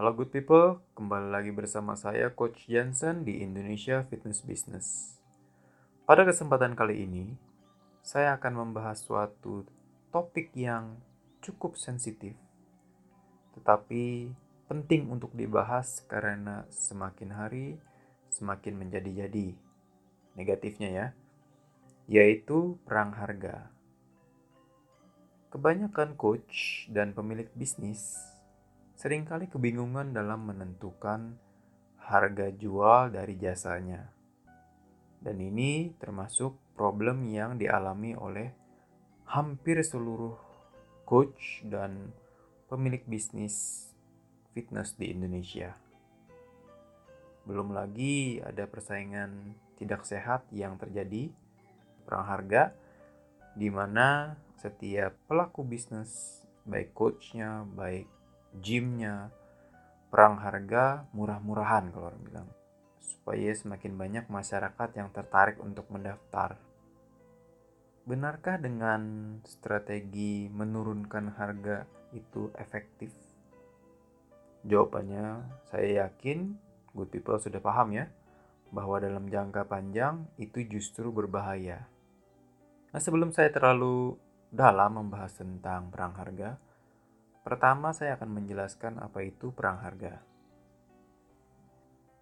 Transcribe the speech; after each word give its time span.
Halo 0.00 0.16
good 0.16 0.32
people, 0.32 0.80
kembali 0.96 1.28
lagi 1.28 1.52
bersama 1.52 1.92
saya 1.92 2.32
Coach 2.32 2.72
Jansen 2.72 3.20
di 3.20 3.44
Indonesia 3.44 4.00
Fitness 4.08 4.40
Business. 4.40 5.20
Pada 6.08 6.24
kesempatan 6.24 6.72
kali 6.72 7.04
ini, 7.04 7.36
saya 8.00 8.32
akan 8.40 8.64
membahas 8.64 9.04
suatu 9.04 9.68
topik 10.08 10.56
yang 10.56 10.96
cukup 11.44 11.76
sensitif, 11.76 12.32
tetapi 13.52 14.32
penting 14.72 15.12
untuk 15.12 15.36
dibahas 15.36 16.00
karena 16.08 16.64
semakin 16.72 17.36
hari 17.36 17.76
semakin 18.32 18.80
menjadi-jadi. 18.80 19.52
Negatifnya 20.32 20.88
ya, 20.88 21.06
yaitu 22.08 22.80
perang 22.88 23.12
harga. 23.12 23.68
Kebanyakan 25.52 26.16
coach 26.16 26.88
dan 26.88 27.12
pemilik 27.12 27.52
bisnis 27.52 28.29
sering 29.00 29.24
kali 29.24 29.48
kebingungan 29.48 30.12
dalam 30.12 30.44
menentukan 30.44 31.32
harga 32.04 32.52
jual 32.52 33.08
dari 33.08 33.32
jasanya. 33.40 34.12
Dan 35.24 35.40
ini 35.40 35.96
termasuk 35.96 36.76
problem 36.76 37.24
yang 37.24 37.56
dialami 37.56 38.12
oleh 38.12 38.52
hampir 39.24 39.80
seluruh 39.80 40.36
coach 41.08 41.64
dan 41.64 42.12
pemilik 42.68 43.00
bisnis 43.08 43.88
fitness 44.52 44.92
di 45.00 45.16
Indonesia. 45.16 45.72
Belum 47.48 47.72
lagi 47.72 48.36
ada 48.44 48.68
persaingan 48.68 49.56
tidak 49.80 50.04
sehat 50.04 50.44
yang 50.52 50.76
terjadi, 50.76 51.32
perang 52.04 52.28
harga, 52.28 52.76
di 53.56 53.72
mana 53.72 54.36
setiap 54.60 55.16
pelaku 55.24 55.64
bisnis, 55.64 56.44
baik 56.68 56.92
coachnya, 56.92 57.64
baik 57.64 58.19
gymnya, 58.58 59.30
perang 60.10 60.42
harga 60.42 61.06
murah-murahan 61.14 61.90
kalau 61.94 62.10
orang 62.10 62.22
bilang. 62.26 62.48
Supaya 62.98 63.54
semakin 63.54 63.94
banyak 63.94 64.24
masyarakat 64.26 64.88
yang 64.98 65.08
tertarik 65.14 65.62
untuk 65.62 65.86
mendaftar. 65.92 66.58
Benarkah 68.08 68.58
dengan 68.58 69.36
strategi 69.46 70.50
menurunkan 70.50 71.36
harga 71.38 71.86
itu 72.10 72.50
efektif? 72.58 73.14
Jawabannya, 74.66 75.46
saya 75.70 76.08
yakin 76.08 76.58
good 76.92 77.08
people 77.08 77.38
sudah 77.38 77.62
paham 77.62 77.94
ya, 77.94 78.10
bahwa 78.74 78.98
dalam 79.02 79.26
jangka 79.30 79.66
panjang 79.66 80.26
itu 80.38 80.66
justru 80.66 81.10
berbahaya. 81.10 81.86
Nah, 82.90 83.00
sebelum 83.00 83.30
saya 83.30 83.50
terlalu 83.54 84.18
dalam 84.50 84.98
membahas 84.98 85.38
tentang 85.38 85.94
perang 85.94 86.14
harga, 86.18 86.58
pertama 87.50 87.90
saya 87.90 88.14
akan 88.14 88.30
menjelaskan 88.30 89.02
apa 89.02 89.26
itu 89.26 89.50
perang 89.50 89.82
harga. 89.82 90.22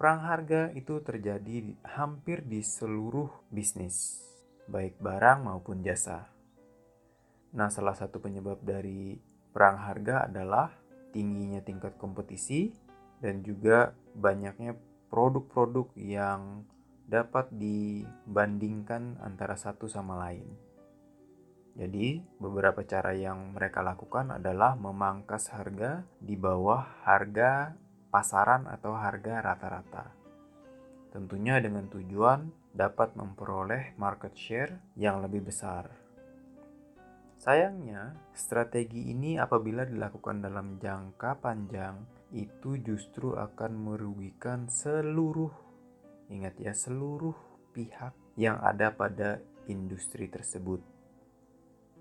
Perang 0.00 0.24
harga 0.24 0.72
itu 0.72 1.04
terjadi 1.04 1.76
hampir 1.84 2.48
di 2.48 2.64
seluruh 2.64 3.28
bisnis, 3.52 4.24
baik 4.72 4.96
barang 4.96 5.44
maupun 5.44 5.84
jasa. 5.84 6.32
Nah, 7.52 7.68
salah 7.68 7.92
satu 7.92 8.24
penyebab 8.24 8.64
dari 8.64 9.20
perang 9.52 9.76
harga 9.84 10.24
adalah 10.32 10.72
tingginya 11.12 11.60
tingkat 11.60 12.00
kompetisi 12.00 12.72
dan 13.20 13.44
juga 13.44 13.92
banyaknya 14.16 14.80
produk-produk 15.12 15.92
yang 15.98 16.64
dapat 17.04 17.52
dibandingkan 17.52 19.20
antara 19.20 19.60
satu 19.60 19.92
sama 19.92 20.16
lain. 20.24 20.67
Jadi, 21.78 22.18
beberapa 22.42 22.82
cara 22.82 23.14
yang 23.14 23.54
mereka 23.54 23.86
lakukan 23.86 24.34
adalah 24.34 24.74
memangkas 24.74 25.54
harga 25.54 26.02
di 26.18 26.34
bawah 26.34 27.06
harga 27.06 27.78
pasaran 28.10 28.66
atau 28.66 28.98
harga 28.98 29.38
rata-rata. 29.38 30.10
Tentunya 31.14 31.62
dengan 31.62 31.86
tujuan 31.86 32.50
dapat 32.74 33.14
memperoleh 33.14 33.94
market 33.94 34.34
share 34.34 34.74
yang 34.98 35.22
lebih 35.22 35.46
besar. 35.46 35.86
Sayangnya, 37.38 38.18
strategi 38.34 39.14
ini 39.14 39.38
apabila 39.38 39.86
dilakukan 39.86 40.42
dalam 40.42 40.82
jangka 40.82 41.38
panjang 41.38 41.94
itu 42.34 42.74
justru 42.82 43.38
akan 43.38 43.72
merugikan 43.78 44.66
seluruh 44.66 45.48
ingat 46.28 46.60
ya 46.60 46.76
seluruh 46.76 47.32
pihak 47.72 48.12
yang 48.36 48.60
ada 48.60 48.92
pada 48.92 49.40
industri 49.64 50.28
tersebut 50.28 50.97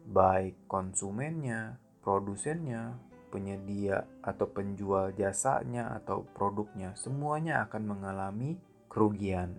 baik 0.08 0.72
konsumennya, 0.72 1.76
produsennya, 2.00 2.96
penyedia 3.28 4.08
atau 4.24 4.48
penjual 4.48 5.12
jasanya 5.12 5.92
atau 6.00 6.24
produknya, 6.32 6.96
semuanya 6.96 7.68
akan 7.68 7.84
mengalami 7.84 8.56
kerugian. 8.88 9.52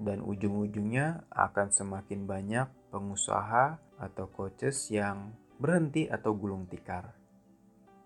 Dan 0.00 0.24
ujung-ujungnya 0.24 1.28
akan 1.30 1.68
semakin 1.70 2.24
banyak 2.24 2.66
pengusaha 2.90 3.78
atau 4.00 4.26
coaches 4.32 4.90
yang 4.90 5.30
berhenti 5.60 6.10
atau 6.10 6.34
gulung 6.34 6.66
tikar. 6.66 7.14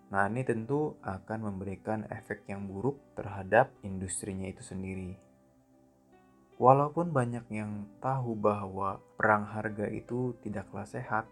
Nah, 0.08 0.24
ini 0.28 0.44
tentu 0.44 0.96
akan 1.04 1.52
memberikan 1.52 2.04
efek 2.08 2.48
yang 2.48 2.64
buruk 2.64 2.96
terhadap 3.12 3.72
industrinya 3.84 4.48
itu 4.48 4.64
sendiri. 4.64 5.27
Walaupun 6.58 7.14
banyak 7.14 7.46
yang 7.54 7.86
tahu 8.02 8.34
bahwa 8.34 8.98
perang 9.14 9.46
harga 9.46 9.86
itu 9.86 10.34
tidaklah 10.42 10.82
sehat, 10.82 11.30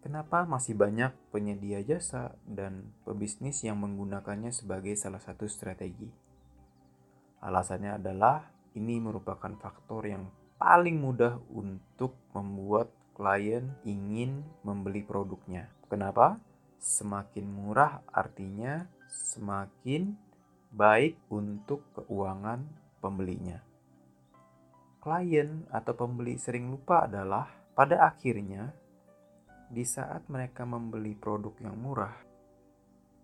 kenapa 0.00 0.48
masih 0.48 0.72
banyak 0.72 1.12
penyedia 1.28 1.84
jasa 1.84 2.32
dan 2.48 2.88
pebisnis 3.04 3.60
yang 3.60 3.76
menggunakannya 3.84 4.48
sebagai 4.48 4.96
salah 4.96 5.20
satu 5.20 5.44
strategi? 5.44 6.08
Alasannya 7.44 8.00
adalah 8.00 8.48
ini 8.80 8.96
merupakan 8.96 9.52
faktor 9.60 10.08
yang 10.08 10.24
paling 10.56 10.96
mudah 10.96 11.36
untuk 11.52 12.16
membuat 12.32 12.88
klien 13.12 13.76
ingin 13.84 14.40
membeli 14.64 15.04
produknya. 15.04 15.68
Kenapa? 15.92 16.40
Semakin 16.80 17.44
murah 17.44 18.00
artinya 18.08 18.88
semakin 19.04 20.16
baik 20.72 21.20
untuk 21.28 21.84
keuangan 21.92 22.64
pembelinya 23.04 23.68
klien 25.00 25.64
atau 25.72 25.96
pembeli 25.96 26.36
sering 26.36 26.68
lupa 26.68 27.08
adalah 27.08 27.48
pada 27.72 28.04
akhirnya 28.04 28.76
di 29.72 29.82
saat 29.88 30.28
mereka 30.28 30.68
membeli 30.68 31.16
produk 31.16 31.56
yang 31.62 31.80
murah, 31.80 32.12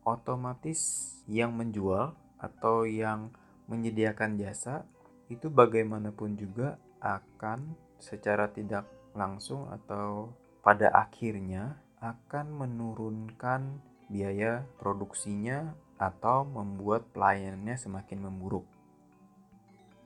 otomatis 0.08 0.80
yang 1.28 1.52
menjual 1.52 2.16
atau 2.40 2.88
yang 2.88 3.28
menyediakan 3.68 4.40
jasa 4.40 4.88
itu 5.28 5.52
bagaimanapun 5.52 6.38
juga 6.38 6.80
akan 7.02 7.74
secara 7.98 8.48
tidak 8.48 8.86
langsung 9.12 9.66
atau 9.68 10.32
pada 10.62 10.88
akhirnya 10.94 11.76
akan 12.00 12.46
menurunkan 12.54 13.82
biaya 14.06 14.62
produksinya 14.78 15.74
atau 15.98 16.46
membuat 16.46 17.08
pelayanannya 17.10 17.74
semakin 17.74 18.30
memburuk. 18.30 18.68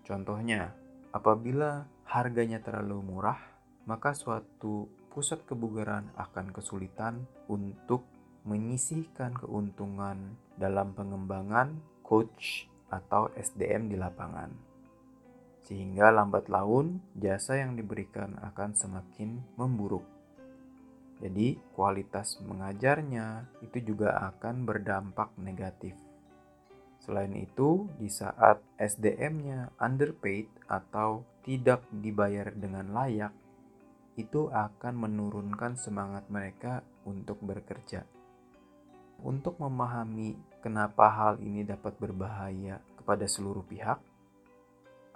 Contohnya, 0.06 0.72
Apabila 1.10 1.91
harganya 2.06 2.62
terlalu 2.62 3.03
murah, 3.03 3.38
maka 3.87 4.15
suatu 4.15 4.87
pusat 5.10 5.43
kebugaran 5.43 6.06
akan 6.15 6.54
kesulitan 6.54 7.26
untuk 7.50 8.06
menyisihkan 8.47 9.34
keuntungan 9.34 10.38
dalam 10.54 10.94
pengembangan 10.94 11.83
coach 12.07 12.71
atau 12.95 13.27
SDM 13.34 13.91
di 13.91 13.98
lapangan. 13.98 14.54
Sehingga 15.66 16.15
lambat 16.15 16.47
laun 16.47 17.03
jasa 17.18 17.59
yang 17.59 17.74
diberikan 17.74 18.39
akan 18.42 18.74
semakin 18.74 19.42
memburuk. 19.59 20.07
Jadi, 21.21 21.60
kualitas 21.77 22.41
mengajarnya 22.41 23.45
itu 23.60 23.92
juga 23.92 24.16
akan 24.33 24.65
berdampak 24.65 25.36
negatif. 25.36 26.09
Selain 27.00 27.32
itu, 27.32 27.88
di 27.97 28.12
saat 28.12 28.60
SDM-nya 28.76 29.72
underpaid 29.80 30.52
atau 30.68 31.24
tidak 31.41 31.80
dibayar 31.88 32.52
dengan 32.52 32.92
layak, 32.92 33.32
itu 34.20 34.52
akan 34.52 35.08
menurunkan 35.08 35.80
semangat 35.80 36.28
mereka 36.28 36.84
untuk 37.08 37.41
bekerja. 37.41 38.04
Untuk 39.24 39.56
memahami 39.56 40.36
kenapa 40.60 41.08
hal 41.08 41.41
ini 41.41 41.64
dapat 41.64 41.97
berbahaya 41.97 42.84
kepada 43.00 43.24
seluruh 43.24 43.64
pihak, 43.64 43.97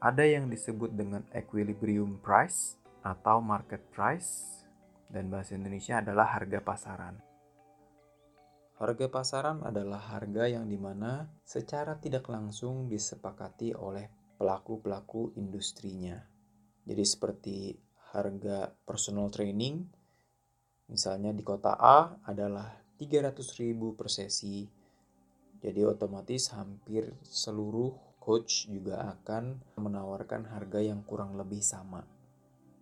ada 0.00 0.25
yang 0.25 0.48
disebut 0.48 0.92
dengan 0.92 1.25
equilibrium 1.36 2.20
price 2.20 2.81
atau 3.04 3.44
market 3.44 3.84
price, 3.92 4.64
dan 5.12 5.28
bahasa 5.28 5.56
Indonesia 5.56 6.00
adalah 6.00 6.32
harga 6.32 6.60
pasaran. 6.64 7.33
Harga 8.84 9.08
pasaran 9.08 9.64
adalah 9.64 9.96
harga 10.12 10.44
yang 10.44 10.69
di 10.69 10.76
mana 10.76 11.25
secara 11.40 11.96
tidak 11.96 12.28
langsung 12.28 12.84
disepakati 12.84 13.72
oleh 13.72 14.12
pelaku-pelaku 14.36 15.32
industrinya. 15.40 16.20
Jadi 16.84 17.04
seperti 17.08 17.72
harga 18.12 18.69
personal 18.84 19.32
training, 19.32 19.88
misalnya 20.92 21.32
di 21.32 21.40
kota 21.40 21.81
A 21.81 22.20
adalah 22.28 22.76
300.000 23.00 23.96
per 23.96 24.12
sesi, 24.12 24.69
Jadi 25.64 25.81
otomatis 25.81 26.52
hampir 26.52 27.08
seluruh 27.25 28.20
coach 28.20 28.69
juga 28.69 29.16
akan 29.16 29.64
menawarkan 29.81 30.44
harga 30.52 30.84
yang 30.84 31.00
kurang 31.08 31.40
lebih 31.40 31.64
sama. 31.64 32.04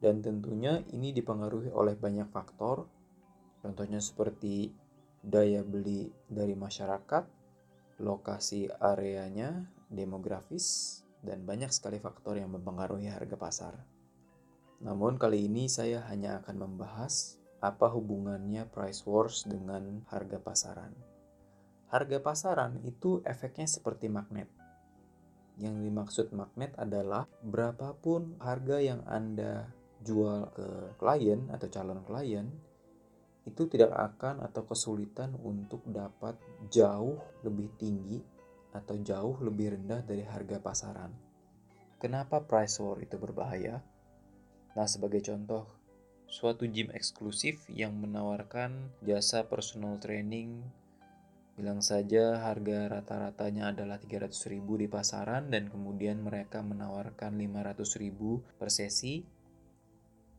Dan 0.03 0.19
tentunya 0.19 0.83
ini 0.91 1.15
dipengaruhi 1.15 1.71
oleh 1.71 1.95
banyak 1.95 2.27
faktor, 2.35 2.91
contohnya 3.63 4.03
seperti 4.03 4.82
daya 5.23 5.63
beli 5.63 6.11
dari 6.27 6.59
masyarakat, 6.59 7.25
lokasi 8.03 8.67
areanya, 8.83 9.71
demografis, 9.87 11.01
dan 11.23 11.47
banyak 11.47 11.71
sekali 11.71 12.03
faktor 12.03 12.35
yang 12.37 12.51
mempengaruhi 12.51 13.07
harga 13.07 13.39
pasar. 13.39 13.75
Namun 14.83 15.15
kali 15.15 15.47
ini 15.47 15.71
saya 15.71 16.03
hanya 16.11 16.43
akan 16.43 16.59
membahas 16.59 17.39
apa 17.63 17.87
hubungannya 17.87 18.67
price 18.67 19.07
wars 19.07 19.47
dengan 19.47 20.03
harga 20.11 20.43
pasaran. 20.43 20.91
Harga 21.87 22.19
pasaran 22.19 22.83
itu 22.83 23.23
efeknya 23.23 23.71
seperti 23.71 24.11
magnet. 24.11 24.51
Yang 25.63 25.87
dimaksud 25.87 26.27
magnet 26.35 26.75
adalah 26.75 27.31
berapapun 27.47 28.35
harga 28.43 28.83
yang 28.83 29.07
Anda 29.07 29.71
jual 30.03 30.51
ke 30.51 30.99
klien 30.99 31.47
atau 31.55 31.69
calon 31.71 32.03
klien, 32.03 32.51
itu 33.43 33.67
tidak 33.67 33.91
akan 33.91 34.43
atau 34.47 34.63
kesulitan 34.63 35.35
untuk 35.43 35.83
dapat 35.89 36.39
jauh 36.71 37.19
lebih 37.43 37.75
tinggi 37.75 38.23
atau 38.73 38.97
jauh 39.03 39.37
lebih 39.43 39.77
rendah 39.77 40.01
dari 40.07 40.23
harga 40.25 40.63
pasaran. 40.63 41.13
Kenapa 41.99 42.43
price 42.43 42.83
war 42.83 42.99
itu 42.99 43.15
berbahaya? 43.19 43.83
Nah, 44.73 44.89
sebagai 44.89 45.21
contoh, 45.23 45.69
suatu 46.27 46.65
gym 46.65 46.89
eksklusif 46.97 47.69
yang 47.69 47.93
menawarkan 48.01 48.91
jasa 49.05 49.45
personal 49.47 50.01
training 50.01 50.65
bilang 51.53 51.85
saja 51.85 52.41
harga 52.49 52.89
rata-ratanya 52.89 53.77
adalah 53.77 54.01
300.000 54.01 54.65
di 54.65 54.89
pasaran 54.89 55.53
dan 55.53 55.69
kemudian 55.69 56.25
mereka 56.25 56.65
menawarkan 56.65 57.37
500.000 57.37 58.57
per 58.57 58.73
sesi 58.73 59.21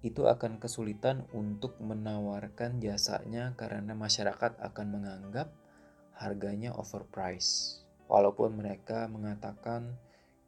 itu 0.04 0.28
akan 0.28 0.60
kesulitan 0.60 1.24
untuk 1.32 1.80
menawarkan 1.80 2.84
jasanya 2.84 3.56
karena 3.56 3.96
masyarakat 3.96 4.60
akan 4.60 4.88
menganggap 4.92 5.48
harganya 6.20 6.76
overpriced. 6.76 7.88
Walaupun 8.12 8.60
mereka 8.60 9.08
mengatakan 9.08 9.96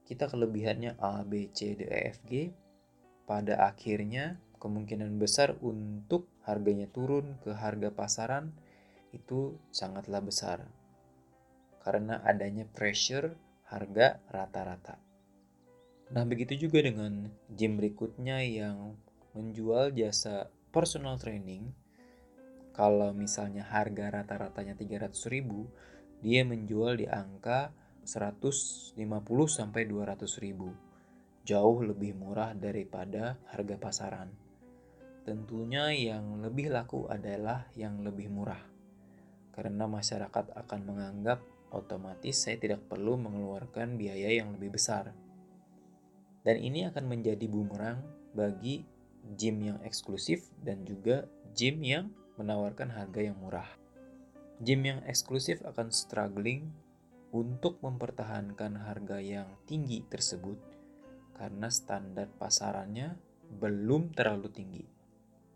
kita 0.03 0.27
kelebihannya 0.27 0.99
A, 0.99 1.23
B, 1.23 1.49
C, 1.55 1.73
D, 1.73 1.87
E, 1.87 2.11
F, 2.11 2.19
G, 2.27 2.51
pada 3.23 3.71
akhirnya 3.71 4.37
kemungkinan 4.59 5.15
besar 5.17 5.55
untuk 5.63 6.27
harganya 6.43 6.91
turun 6.91 7.39
ke 7.41 7.55
harga 7.55 7.89
pasaran 7.95 8.53
itu 9.15 9.55
sangatlah 9.71 10.19
besar 10.19 10.67
karena 11.81 12.19
adanya 12.25 12.67
pressure 12.67 13.37
harga 13.69 14.19
rata-rata. 14.29 14.99
Nah, 16.13 16.21
begitu 16.25 16.67
juga 16.69 16.85
dengan 16.85 17.29
gym 17.49 17.81
berikutnya 17.81 18.41
yang 18.45 18.97
menjual 19.35 19.91
jasa 19.91 20.49
personal 20.71 21.19
training. 21.19 21.75
Kalau 22.71 23.11
misalnya 23.15 23.67
harga 23.67 24.11
rata-ratanya 24.11 24.75
300.000, 24.75 25.45
dia 26.23 26.41
menjual 26.43 26.99
di 26.99 27.07
angka 27.07 27.71
150 28.03 28.97
sampai 29.47 29.87
200.000 29.87 30.85
jauh 31.45 31.85
lebih 31.85 32.17
murah 32.17 32.57
daripada 32.57 33.37
harga 33.53 33.77
pasaran. 33.77 34.33
Tentunya 35.21 35.93
yang 35.93 36.41
lebih 36.41 36.73
laku 36.73 37.05
adalah 37.05 37.69
yang 37.77 38.01
lebih 38.01 38.33
murah. 38.33 38.61
Karena 39.53 39.85
masyarakat 39.85 40.57
akan 40.57 40.81
menganggap 40.83 41.45
otomatis 41.69 42.41
saya 42.41 42.57
tidak 42.57 42.89
perlu 42.89 43.15
mengeluarkan 43.21 43.93
biaya 43.93 44.41
yang 44.41 44.57
lebih 44.57 44.73
besar. 44.73 45.13
Dan 46.41 46.57
ini 46.61 46.89
akan 46.89 47.05
menjadi 47.09 47.45
bumerang 47.45 48.01
bagi 48.33 48.85
gym 49.33 49.57
yang 49.65 49.79
eksklusif 49.81 50.45
dan 50.61 50.85
juga 50.85 51.25
gym 51.57 51.81
yang 51.81 52.13
menawarkan 52.37 52.93
harga 52.93 53.25
yang 53.25 53.37
murah. 53.41 53.67
Gym 54.61 54.85
yang 54.85 55.01
eksklusif 55.09 55.65
akan 55.65 55.89
struggling 55.89 56.69
untuk 57.35 57.81
mempertahankan 57.83 58.79
harga 58.85 59.19
yang 59.19 59.49
tinggi 59.67 60.05
tersebut 60.07 60.55
karena 61.35 61.67
standar 61.67 62.31
pasarannya 62.39 63.19
belum 63.59 64.15
terlalu 64.15 64.47
tinggi. 64.53 64.85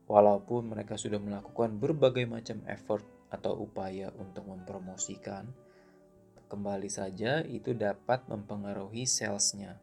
Walaupun 0.09 0.73
mereka 0.73 0.97
sudah 0.97 1.21
melakukan 1.21 1.77
berbagai 1.77 2.25
macam 2.25 2.59
effort 2.65 3.05
atau 3.29 3.61
upaya 3.61 4.09
untuk 4.17 4.49
mempromosikan, 4.49 5.45
kembali 6.49 6.89
saja 6.89 7.45
itu 7.45 7.77
dapat 7.77 8.25
mempengaruhi 8.25 9.05
salesnya. 9.05 9.77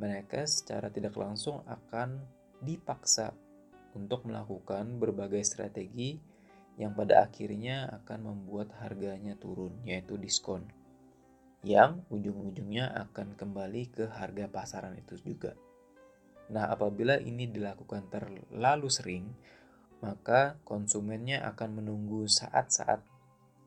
Mereka 0.00 0.48
secara 0.48 0.88
tidak 0.88 1.14
langsung 1.14 1.60
akan 1.68 2.24
dipaksa 2.62 3.32
untuk 3.96 4.28
melakukan 4.28 5.00
berbagai 5.00 5.42
strategi 5.44 6.20
yang 6.76 6.92
pada 6.92 7.24
akhirnya 7.24 7.88
akan 8.04 8.32
membuat 8.32 8.72
harganya 8.84 9.32
turun, 9.40 9.72
yaitu 9.88 10.20
diskon 10.20 10.68
yang 11.66 12.06
ujung-ujungnya 12.14 12.94
akan 13.10 13.34
kembali 13.34 13.90
ke 13.90 14.04
harga 14.06 14.46
pasaran 14.46 14.94
itu 14.94 15.18
juga. 15.18 15.58
Nah, 16.54 16.70
apabila 16.70 17.18
ini 17.18 17.50
dilakukan 17.50 18.06
terlalu 18.06 18.86
sering, 18.86 19.26
maka 19.98 20.62
konsumennya 20.62 21.42
akan 21.42 21.82
menunggu 21.82 22.30
saat-saat 22.30 23.02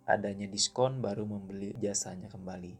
adanya 0.07 0.47
diskon 0.47 1.03
baru 1.03 1.27
membeli 1.27 1.75
jasanya 1.83 2.31
kembali. 2.31 2.71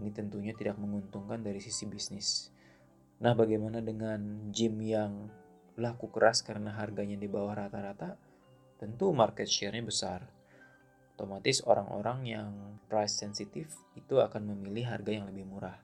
Ini 0.00 0.10
tentunya 0.16 0.56
tidak 0.56 0.80
menguntungkan 0.80 1.44
dari 1.44 1.60
sisi 1.60 1.84
bisnis. 1.84 2.48
Nah, 3.20 3.36
bagaimana 3.36 3.84
dengan 3.84 4.48
gym 4.48 4.80
yang 4.80 5.28
laku 5.76 6.08
keras 6.08 6.40
karena 6.40 6.72
harganya 6.72 7.20
di 7.20 7.28
bawah 7.28 7.52
rata-rata? 7.52 8.16
Tentu 8.80 9.12
market 9.12 9.44
share-nya 9.44 9.84
besar 9.84 10.40
otomatis 11.20 11.60
orang-orang 11.68 12.24
yang 12.24 12.48
price 12.88 13.20
sensitif 13.20 13.68
itu 13.92 14.24
akan 14.24 14.56
memilih 14.56 14.88
harga 14.88 15.12
yang 15.12 15.28
lebih 15.28 15.44
murah. 15.44 15.76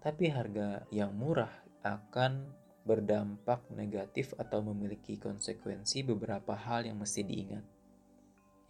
Tapi 0.00 0.32
harga 0.32 0.88
yang 0.88 1.12
murah 1.12 1.52
akan 1.84 2.48
berdampak 2.88 3.68
negatif 3.68 4.32
atau 4.40 4.64
memiliki 4.64 5.20
konsekuensi 5.20 6.08
beberapa 6.08 6.56
hal 6.56 6.88
yang 6.88 6.96
mesti 6.96 7.20
diingat. 7.20 7.64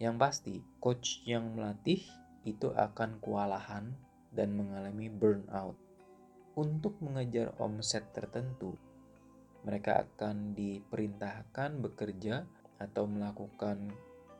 Yang 0.03 0.15
pasti, 0.19 0.55
coach 0.83 1.23
yang 1.23 1.55
melatih 1.55 2.03
itu 2.43 2.67
akan 2.75 3.23
kewalahan 3.23 3.95
dan 4.35 4.59
mengalami 4.59 5.07
burnout. 5.07 5.79
Untuk 6.57 6.97
mengejar 7.05 7.53
omset 7.61 8.09
tertentu, 8.17 8.73
mereka 9.61 10.01
akan 10.01 10.57
diperintahkan 10.57 11.77
bekerja 11.85 12.49
atau 12.81 13.05
melakukan 13.05 13.93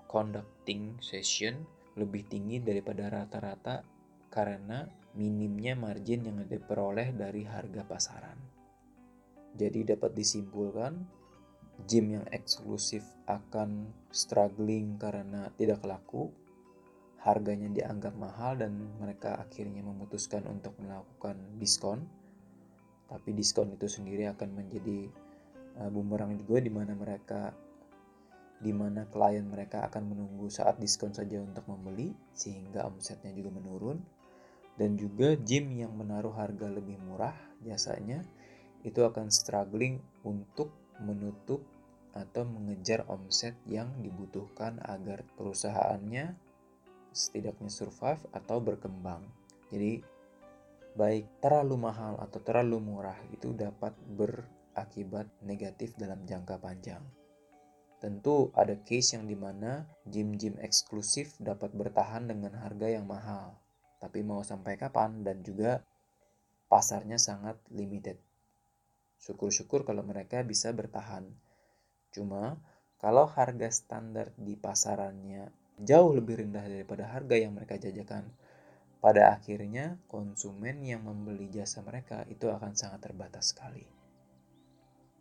conducting 0.10 0.98
session 0.98 1.62
lebih 1.94 2.26
tinggi 2.26 2.58
daripada 2.58 3.14
rata-rata 3.14 3.86
karena 4.34 4.90
minimnya 5.14 5.78
margin 5.78 6.26
yang 6.26 6.42
diperoleh 6.46 7.14
dari 7.14 7.46
harga 7.46 7.86
pasaran. 7.86 8.40
Jadi 9.54 9.94
dapat 9.94 10.14
disimpulkan, 10.14 10.94
gym 11.86 12.18
yang 12.18 12.26
eksklusif 12.34 13.06
akan 13.30 13.94
struggling 14.10 14.98
karena 14.98 15.54
tidak 15.54 15.86
laku, 15.86 16.34
harganya 17.28 17.68
dianggap 17.68 18.16
mahal 18.16 18.56
dan 18.56 18.72
mereka 19.04 19.36
akhirnya 19.36 19.84
memutuskan 19.84 20.48
untuk 20.48 20.72
melakukan 20.80 21.36
diskon. 21.60 22.08
Tapi 23.12 23.36
diskon 23.36 23.76
itu 23.76 23.92
sendiri 23.92 24.32
akan 24.32 24.56
menjadi 24.56 25.12
uh, 25.84 25.92
bumerang 25.92 26.40
juga 26.40 26.64
di 26.64 26.72
mana 26.72 26.96
mereka 26.96 27.52
di 28.58 28.74
mana 28.74 29.06
klien 29.06 29.46
mereka 29.46 29.86
akan 29.86 30.18
menunggu 30.18 30.50
saat 30.50 30.82
diskon 30.82 31.14
saja 31.14 31.38
untuk 31.38 31.68
membeli 31.70 32.10
sehingga 32.34 32.90
omsetnya 32.90 33.30
juga 33.36 33.54
menurun 33.54 34.02
dan 34.82 34.98
juga 34.98 35.38
gym 35.38 35.70
yang 35.78 35.94
menaruh 35.94 36.34
harga 36.34 36.66
lebih 36.66 36.98
murah 37.06 37.38
jasanya 37.62 38.26
itu 38.82 39.06
akan 39.06 39.30
struggling 39.30 40.02
untuk 40.26 40.74
menutup 41.02 41.62
atau 42.18 42.50
mengejar 42.50 43.06
omset 43.14 43.54
yang 43.70 43.94
dibutuhkan 44.02 44.82
agar 44.82 45.22
perusahaannya 45.38 46.34
setidaknya 47.18 47.74
survive 47.74 48.22
atau 48.30 48.62
berkembang. 48.62 49.26
Jadi 49.74 50.06
baik 50.94 51.42
terlalu 51.42 51.90
mahal 51.90 52.22
atau 52.22 52.38
terlalu 52.42 52.78
murah 52.78 53.18
itu 53.34 53.58
dapat 53.58 53.98
berakibat 54.06 55.26
negatif 55.42 55.98
dalam 55.98 56.22
jangka 56.30 56.62
panjang. 56.62 57.02
Tentu 57.98 58.54
ada 58.54 58.78
case 58.86 59.18
yang 59.18 59.26
di 59.26 59.34
mana 59.34 59.90
gym-gym 60.06 60.62
eksklusif 60.62 61.34
dapat 61.42 61.74
bertahan 61.74 62.30
dengan 62.30 62.54
harga 62.62 62.94
yang 62.94 63.10
mahal. 63.10 63.58
Tapi 63.98 64.22
mau 64.22 64.46
sampai 64.46 64.78
kapan 64.78 65.26
dan 65.26 65.42
juga 65.42 65.82
pasarnya 66.70 67.18
sangat 67.18 67.58
limited. 67.74 68.22
Syukur-syukur 69.18 69.82
kalau 69.82 70.06
mereka 70.06 70.46
bisa 70.46 70.70
bertahan. 70.70 71.26
Cuma 72.14 72.62
kalau 73.02 73.26
harga 73.26 73.74
standar 73.74 74.30
di 74.38 74.54
pasarannya 74.54 75.50
jauh 75.78 76.12
lebih 76.14 76.42
rendah 76.42 76.66
daripada 76.66 77.06
harga 77.10 77.38
yang 77.38 77.54
mereka 77.54 77.78
jajakan, 77.78 78.34
pada 78.98 79.30
akhirnya 79.38 80.02
konsumen 80.10 80.82
yang 80.82 81.06
membeli 81.06 81.54
jasa 81.54 81.86
mereka 81.86 82.26
itu 82.28 82.50
akan 82.50 82.74
sangat 82.74 83.06
terbatas 83.06 83.54
sekali. 83.54 83.86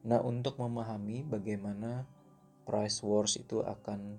Nah, 0.08 0.22
untuk 0.25 0.56
memahami 0.56 1.26
bagaimana 1.26 2.08
price 2.64 3.04
wars 3.04 3.36
itu 3.36 3.60
akan 3.60 4.16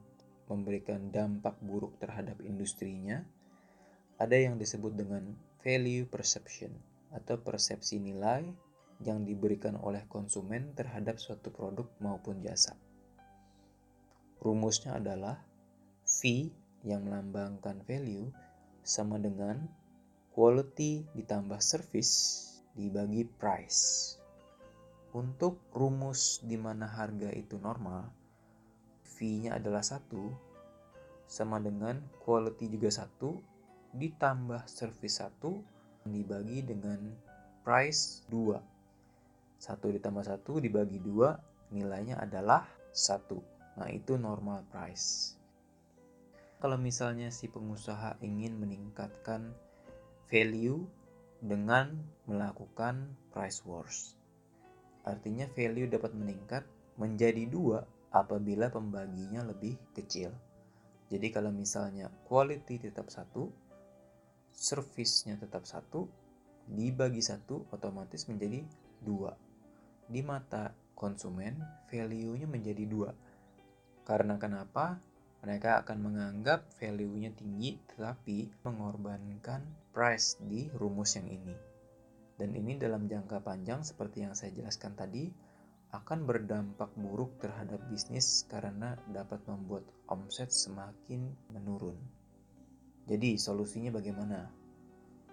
memberikan 0.48 1.10
dampak 1.10 1.58
buruk 1.64 1.98
terhadap 1.98 2.38
industrinya, 2.46 3.26
ada 4.22 4.38
yang 4.38 4.62
disebut 4.62 4.94
dengan 4.94 5.34
value 5.64 6.06
perception 6.06 6.72
atau 7.12 7.40
persepsi 7.40 7.98
nilai 7.98 8.46
yang 9.02 9.24
diberikan 9.24 9.78
oleh 9.78 10.06
konsumen 10.10 10.74
terhadap 10.74 11.22
suatu 11.22 11.54
produk 11.54 11.88
maupun 12.02 12.42
jasa. 12.42 12.76
Rumusnya 14.42 14.98
adalah 14.98 15.47
V 16.08 16.48
yang 16.88 17.04
melambangkan 17.04 17.84
value 17.84 18.32
sama 18.80 19.20
dengan 19.20 19.68
quality 20.32 21.04
ditambah 21.12 21.60
service 21.60 22.48
dibagi 22.72 23.28
price. 23.28 24.16
Untuk 25.12 25.60
rumus 25.76 26.40
di 26.46 26.56
mana 26.56 26.88
harga 26.88 27.28
itu 27.36 27.60
normal, 27.60 28.08
V-nya 29.18 29.58
adalah 29.58 29.82
satu 29.82 30.30
sama 31.26 31.58
dengan 31.58 31.98
quality 32.22 32.70
juga 32.70 32.94
satu 32.94 33.42
ditambah 33.98 34.70
service 34.70 35.20
satu 35.20 35.60
dibagi 36.06 36.62
dengan 36.62 37.02
price 37.66 38.24
2. 38.30 38.62
1 39.58 39.98
ditambah 39.98 40.24
1 40.24 40.64
dibagi 40.64 41.02
2 41.02 41.74
nilainya 41.74 42.22
adalah 42.22 42.70
1. 42.94 43.82
Nah 43.82 43.90
itu 43.90 44.16
normal 44.22 44.64
price. 44.70 45.34
Kalau 46.58 46.78
misalnya 46.82 47.30
si 47.30 47.46
pengusaha 47.46 48.18
ingin 48.26 48.58
meningkatkan 48.58 49.54
value 50.26 50.82
dengan 51.38 51.94
melakukan 52.26 53.14
price 53.30 53.62
wars. 53.62 54.18
Artinya 55.06 55.46
value 55.54 55.86
dapat 55.86 56.18
meningkat 56.18 56.66
menjadi 56.98 57.46
dua 57.46 57.86
apabila 58.10 58.74
pembaginya 58.74 59.46
lebih 59.46 59.78
kecil. 59.94 60.34
Jadi 61.08 61.28
kalau 61.30 61.54
misalnya 61.54 62.10
quality 62.26 62.90
tetap 62.90 63.08
satu, 63.14 63.48
service-nya 64.52 65.38
tetap 65.38 65.64
satu, 65.64 66.10
dibagi 66.68 67.24
satu 67.24 67.70
otomatis 67.72 68.28
menjadi 68.28 68.66
dua. 69.00 69.32
Di 70.10 70.20
mata 70.26 70.74
konsumen, 70.98 71.62
value-nya 71.88 72.50
menjadi 72.50 72.84
dua. 72.90 73.14
Karena 74.04 74.36
kenapa? 74.36 75.00
Mereka 75.46 75.86
akan 75.86 75.98
menganggap 76.02 76.66
value-nya 76.82 77.34
tinggi 77.38 77.78
tetapi 77.94 78.66
mengorbankan 78.66 79.62
price 79.94 80.42
di 80.42 80.70
rumus 80.74 81.18
yang 81.18 81.30
ini. 81.30 81.56
Dan 82.38 82.54
ini 82.54 82.78
dalam 82.78 83.10
jangka 83.10 83.42
panjang 83.42 83.82
seperti 83.82 84.26
yang 84.26 84.38
saya 84.38 84.54
jelaskan 84.54 84.94
tadi 84.94 85.30
akan 85.96 86.28
berdampak 86.28 86.92
buruk 87.00 87.40
terhadap 87.40 87.80
bisnis 87.88 88.44
karena 88.52 89.00
dapat 89.10 89.40
membuat 89.48 89.88
omset 90.12 90.52
semakin 90.52 91.32
menurun. 91.54 91.98
Jadi 93.08 93.40
solusinya 93.40 93.96
bagaimana? 93.96 94.52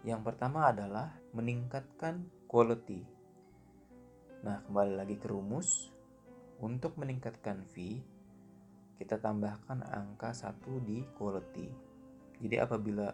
Yang 0.06 0.20
pertama 0.30 0.70
adalah 0.70 1.10
meningkatkan 1.34 2.28
quality. 2.46 3.02
Nah, 4.46 4.62
kembali 4.68 4.94
lagi 4.94 5.16
ke 5.18 5.26
rumus. 5.26 5.90
Untuk 6.62 6.94
meningkatkan 7.02 7.66
fee, 7.74 7.98
kita 8.98 9.18
tambahkan 9.18 9.82
angka 9.84 10.30
1 10.30 10.58
di 10.86 11.02
quality. 11.18 11.66
Jadi 12.40 12.56
apabila 12.58 13.10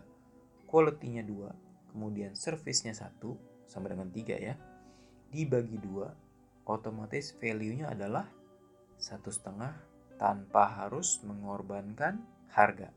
quality-nya 0.69 1.25
2, 1.25 1.93
kemudian 1.95 2.37
service-nya 2.37 2.95
1, 2.95 3.67
sama 3.67 3.91
dengan 3.91 4.09
3 4.13 4.37
ya, 4.39 4.55
dibagi 5.31 5.79
2, 5.79 6.67
otomatis 6.67 7.35
value-nya 7.39 7.91
adalah 7.91 8.27
satu 9.01 9.33
setengah 9.33 9.75
tanpa 10.21 10.69
harus 10.85 11.25
mengorbankan 11.25 12.21
harga. 12.53 12.93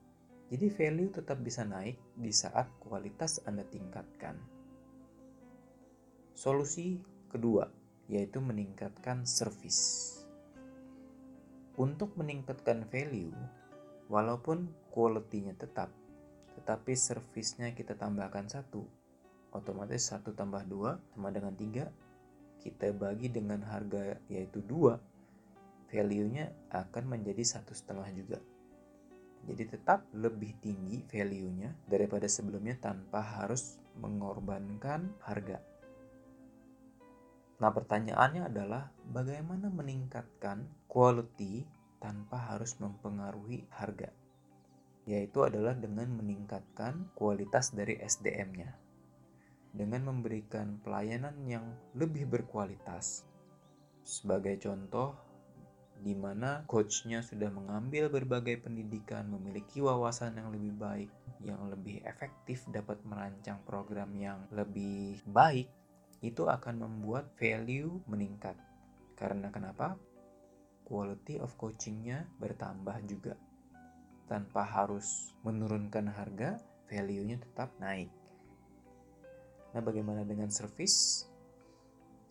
Jadi 0.52 0.68
value 0.70 1.10
tetap 1.10 1.40
bisa 1.42 1.64
naik 1.66 1.98
di 2.14 2.30
saat 2.30 2.68
kualitas 2.84 3.42
Anda 3.48 3.64
tingkatkan. 3.66 4.38
Solusi 6.36 7.00
kedua 7.32 7.66
yaitu 8.12 8.44
meningkatkan 8.44 9.24
service. 9.24 10.23
Untuk 11.74 12.14
meningkatkan 12.14 12.86
value, 12.86 13.34
walaupun 14.06 14.70
quality-nya 14.94 15.58
tetap, 15.58 15.90
tetapi 16.54 16.94
service-nya 16.94 17.74
kita 17.74 17.98
tambahkan 17.98 18.46
satu, 18.46 18.86
otomatis 19.58 20.06
satu 20.06 20.38
tambah 20.38 20.62
dua 20.70 21.02
sama 21.18 21.34
dengan 21.34 21.58
tiga, 21.58 21.90
kita 22.62 22.94
bagi 22.94 23.34
dengan 23.34 23.66
harga 23.66 24.22
yaitu 24.30 24.62
dua, 24.62 25.02
value-nya 25.90 26.54
akan 26.70 27.10
menjadi 27.10 27.42
satu 27.42 27.74
setengah 27.74 28.10
juga. 28.14 28.38
Jadi 29.50 29.64
tetap 29.74 30.06
lebih 30.14 30.54
tinggi 30.62 31.02
value-nya 31.10 31.90
daripada 31.90 32.30
sebelumnya 32.30 32.78
tanpa 32.78 33.20
harus 33.20 33.82
mengorbankan 33.98 35.10
harga. 35.26 35.73
Nah, 37.64 37.72
pertanyaannya 37.72 38.52
adalah 38.52 38.92
bagaimana 39.08 39.72
meningkatkan 39.72 40.68
quality 40.92 41.64
tanpa 42.04 42.52
harus 42.52 42.76
mempengaruhi 42.84 43.64
harga? 43.72 44.12
Yaitu 45.08 45.48
adalah 45.48 45.72
dengan 45.72 46.12
meningkatkan 46.12 47.08
kualitas 47.16 47.72
dari 47.72 47.96
SDM-nya. 48.04 48.68
Dengan 49.72 50.12
memberikan 50.12 50.84
pelayanan 50.84 51.40
yang 51.48 51.64
lebih 51.96 52.28
berkualitas. 52.28 53.24
Sebagai 54.04 54.60
contoh, 54.60 55.16
di 56.04 56.20
mana 56.20 56.68
coachnya 56.68 57.24
sudah 57.24 57.48
mengambil 57.48 58.12
berbagai 58.12 58.60
pendidikan, 58.60 59.32
memiliki 59.32 59.80
wawasan 59.80 60.36
yang 60.36 60.52
lebih 60.52 60.76
baik, 60.76 61.12
yang 61.40 61.64
lebih 61.72 62.04
efektif 62.04 62.68
dapat 62.76 63.00
merancang 63.08 63.64
program 63.64 64.12
yang 64.20 64.52
lebih 64.52 65.24
baik, 65.32 65.72
itu 66.24 66.48
akan 66.48 66.88
membuat 66.88 67.36
value 67.36 68.00
meningkat. 68.08 68.56
Karena 69.20 69.52
kenapa? 69.52 70.00
Quality 70.88 71.44
of 71.44 71.52
coachingnya 71.60 72.24
bertambah 72.40 73.04
juga. 73.04 73.36
Tanpa 74.32 74.64
harus 74.64 75.36
menurunkan 75.44 76.08
harga, 76.08 76.64
value-nya 76.88 77.44
tetap 77.44 77.76
naik. 77.84 78.08
Nah, 79.76 79.84
bagaimana 79.84 80.24
dengan 80.24 80.48
service? 80.48 81.28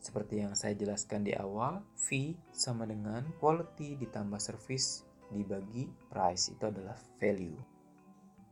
Seperti 0.02 0.40
yang 0.40 0.56
saya 0.56 0.72
jelaskan 0.74 1.22
di 1.22 1.36
awal, 1.36 1.84
fee 1.94 2.34
sama 2.50 2.88
dengan 2.88 3.22
quality 3.38 3.94
ditambah 4.00 4.40
service 4.40 5.06
dibagi 5.30 5.86
price 6.10 6.50
itu 6.50 6.64
adalah 6.66 6.96
value. 7.20 7.56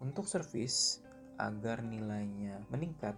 Untuk 0.04 0.28
service, 0.30 1.02
agar 1.40 1.80
nilainya 1.80 2.60
meningkat, 2.68 3.16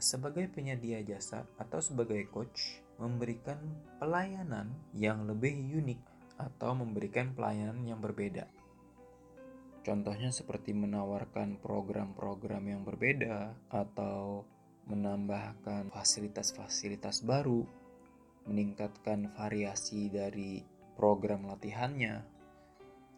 sebagai 0.00 0.48
penyedia 0.48 1.04
jasa 1.04 1.44
atau 1.60 1.78
sebagai 1.78 2.24
coach, 2.32 2.80
memberikan 2.96 3.60
pelayanan 4.00 4.72
yang 4.96 5.28
lebih 5.28 5.52
unik 5.56 6.00
atau 6.40 6.72
memberikan 6.72 7.36
pelayanan 7.36 7.84
yang 7.84 8.00
berbeda. 8.00 8.48
Contohnya 9.80 10.28
seperti 10.32 10.76
menawarkan 10.76 11.60
program-program 11.60 12.64
yang 12.68 12.82
berbeda 12.84 13.52
atau 13.72 14.44
menambahkan 14.88 15.88
fasilitas-fasilitas 15.88 17.24
baru, 17.24 17.64
meningkatkan 18.44 19.32
variasi 19.36 20.12
dari 20.12 20.60
program 20.96 21.48
latihannya. 21.48 22.20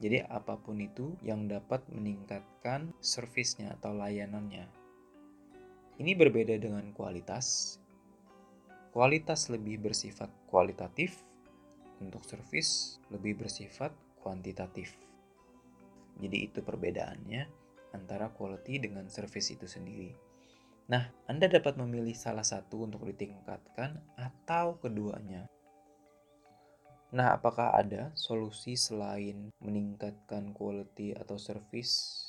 Jadi 0.02 0.18
apa 0.26 0.58
pun 0.58 0.82
itu 0.82 1.14
yang 1.22 1.46
dapat 1.46 1.82
meningkatkan 1.90 2.90
servisnya 2.98 3.78
atau 3.78 3.94
layanannya. 3.94 4.81
Ini 6.00 6.16
berbeda 6.16 6.56
dengan 6.56 6.88
kualitas. 6.96 7.76
Kualitas 8.92 9.48
lebih 9.48 9.80
bersifat 9.80 10.28
kualitatif, 10.48 11.16
untuk 12.02 12.26
servis 12.26 12.98
lebih 13.14 13.38
bersifat 13.38 13.94
kuantitatif. 14.18 14.90
Jadi 16.18 16.50
itu 16.50 16.60
perbedaannya 16.60 17.46
antara 17.94 18.28
quality 18.34 18.90
dengan 18.90 19.06
service 19.06 19.54
itu 19.54 19.64
sendiri. 19.70 20.10
Nah, 20.90 21.08
Anda 21.30 21.46
dapat 21.46 21.78
memilih 21.78 22.12
salah 22.12 22.44
satu 22.44 22.90
untuk 22.90 23.06
ditingkatkan 23.06 23.96
atau 24.18 24.76
keduanya. 24.82 25.46
Nah, 27.12 27.36
apakah 27.36 27.76
ada 27.76 28.10
solusi 28.16 28.74
selain 28.74 29.52
meningkatkan 29.62 30.52
quality 30.56 31.14
atau 31.16 31.36
service? 31.36 32.28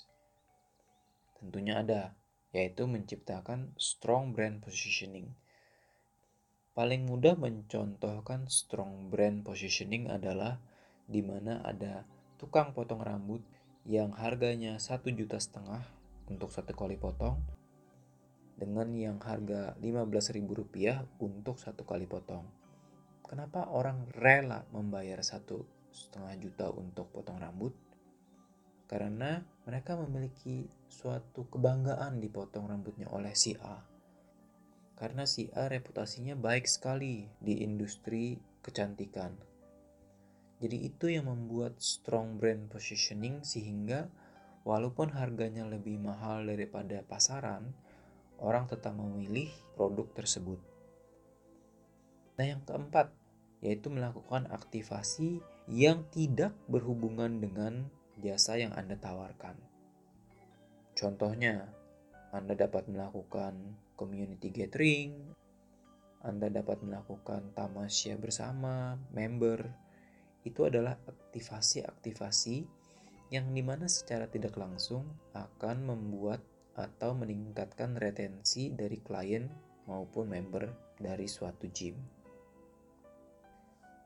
Tentunya 1.40 1.80
ada, 1.84 2.12
yaitu 2.54 2.86
menciptakan 2.86 3.74
strong 3.82 4.32
brand 4.32 4.62
positioning. 4.62 5.34
Paling 6.74 7.10
mudah 7.10 7.34
mencontohkan 7.38 8.50
strong 8.50 9.10
brand 9.10 9.42
positioning 9.42 10.10
adalah 10.10 10.62
di 11.10 11.22
mana 11.26 11.62
ada 11.66 12.06
tukang 12.38 12.72
potong 12.72 13.02
rambut 13.02 13.42
yang 13.84 14.16
harganya 14.16 14.80
satu 14.80 15.12
juta 15.12 15.42
setengah 15.42 15.84
untuk 16.32 16.50
satu 16.54 16.72
kali 16.72 16.96
potong 16.96 17.42
dengan 18.54 18.94
yang 18.94 19.18
harga 19.20 19.76
Rp15.000 19.82 21.20
untuk 21.20 21.58
satu 21.60 21.84
kali 21.84 22.06
potong. 22.06 22.46
Kenapa 23.26 23.66
orang 23.74 24.08
rela 24.14 24.64
membayar 24.70 25.20
satu 25.26 25.66
setengah 25.90 26.38
juta 26.38 26.70
untuk 26.70 27.10
potong 27.10 27.42
rambut? 27.42 27.74
Karena 28.86 29.42
mereka 29.64 29.96
memiliki 29.96 30.68
suatu 30.92 31.48
kebanggaan 31.50 32.20
dipotong 32.20 32.68
rambutnya 32.68 33.10
oleh 33.10 33.34
si 33.34 33.56
A. 33.60 33.80
Karena 34.94 35.26
si 35.26 35.50
A 35.56 35.72
reputasinya 35.72 36.38
baik 36.38 36.70
sekali 36.70 37.26
di 37.42 37.64
industri 37.66 38.38
kecantikan. 38.62 39.34
Jadi 40.64 40.78
itu 40.88 41.12
yang 41.12 41.28
membuat 41.28 41.82
strong 41.84 42.40
brand 42.40 42.72
positioning 42.72 43.44
sehingga 43.44 44.08
walaupun 44.64 45.12
harganya 45.12 45.68
lebih 45.68 46.00
mahal 46.00 46.48
daripada 46.48 47.04
pasaran, 47.04 47.76
orang 48.40 48.68
tetap 48.72 48.96
memilih 48.96 49.52
produk 49.76 50.08
tersebut. 50.16 50.60
Nah, 52.40 52.46
yang 52.48 52.64
keempat 52.64 53.12
yaitu 53.64 53.88
melakukan 53.88 54.48
aktivasi 54.52 55.40
yang 55.72 56.04
tidak 56.12 56.52
berhubungan 56.68 57.40
dengan 57.40 57.88
jasa 58.22 58.60
yang 58.60 58.76
Anda 58.78 59.00
tawarkan. 59.00 59.58
Contohnya, 60.94 61.66
Anda 62.30 62.54
dapat 62.54 62.86
melakukan 62.86 63.58
community 63.98 64.54
gathering, 64.54 65.34
Anda 66.22 66.54
dapat 66.54 66.86
melakukan 66.86 67.54
tamasya 67.58 68.18
bersama 68.22 68.98
member. 69.12 69.66
Itu 70.46 70.68
adalah 70.68 71.00
aktivasi-aktivasi 71.08 72.68
yang 73.34 73.50
di 73.50 73.64
mana 73.66 73.90
secara 73.90 74.30
tidak 74.30 74.54
langsung 74.60 75.08
akan 75.34 75.90
membuat 75.90 76.44
atau 76.74 77.14
meningkatkan 77.18 77.98
retensi 77.98 78.74
dari 78.74 79.02
klien 79.02 79.46
maupun 79.86 80.30
member 80.30 80.70
dari 80.98 81.26
suatu 81.30 81.70
gym. 81.70 81.98